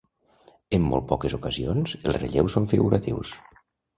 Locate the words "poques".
1.11-1.35